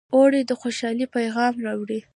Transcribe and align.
اوړه 0.15 0.41
د 0.49 0.51
خوشحالۍ 0.61 1.05
پیغام 1.15 1.53
راوړي 1.65 1.99